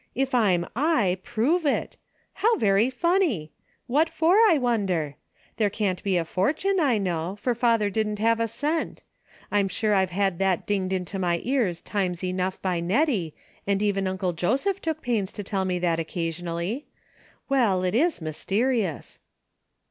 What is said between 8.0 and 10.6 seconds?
have a cent. I'm sure I've had